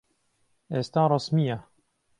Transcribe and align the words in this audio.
ئێستا 0.73 1.03
ڕەسمییە. 1.11 1.57